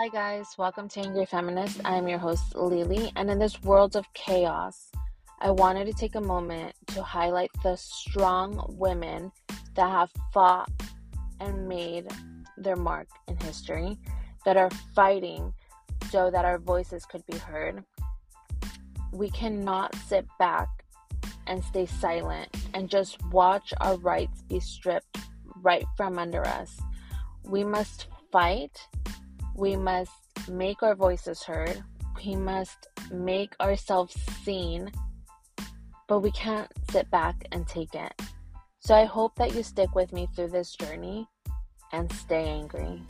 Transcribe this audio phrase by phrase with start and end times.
[0.00, 0.54] Hi, guys.
[0.56, 1.78] Welcome to Angry Feminist.
[1.84, 3.12] I'm your host, Lily.
[3.16, 4.90] And in this world of chaos,
[5.42, 9.30] I wanted to take a moment to highlight the strong women
[9.74, 10.70] that have fought
[11.38, 12.08] and made
[12.56, 13.98] their mark in history,
[14.46, 15.52] that are fighting
[16.10, 17.84] so that our voices could be heard.
[19.12, 20.68] We cannot sit back
[21.46, 25.18] and stay silent and just watch our rights be stripped
[25.56, 26.80] right from under us.
[27.44, 28.86] We must fight.
[29.60, 31.84] We must make our voices heard.
[32.24, 34.90] We must make ourselves seen.
[36.08, 38.10] But we can't sit back and take it.
[38.78, 41.28] So I hope that you stick with me through this journey
[41.92, 43.02] and stay angry.